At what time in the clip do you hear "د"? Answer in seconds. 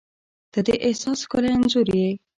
0.67-0.69